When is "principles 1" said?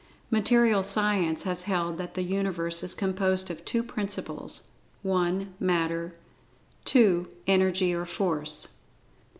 3.83-5.53